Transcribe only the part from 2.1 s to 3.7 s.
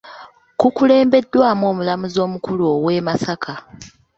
omukulu ow’e Masaka.